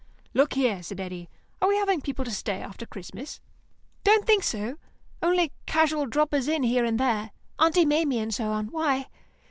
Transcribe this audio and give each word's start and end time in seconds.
"Look 0.33 0.53
here," 0.55 0.81
said 0.81 0.99
Eddy, 0.99 1.29
"are 1.61 1.69
we 1.69 1.75
having 1.77 2.01
people 2.01 2.25
to 2.25 2.31
stay 2.31 2.59
after 2.59 2.87
Christmas?" 2.87 3.39
"Don't 4.03 4.25
think 4.25 4.41
so. 4.41 4.77
Only 5.21 5.51
casual 5.67 6.07
droppers 6.07 6.47
in 6.47 6.63
here 6.63 6.83
and 6.85 6.99
there; 6.99 7.29
Aunt 7.59 7.77
Maimie 7.87 8.17
and 8.17 8.33
so 8.33 8.47
on. 8.51 8.71
Why?" 8.71 9.09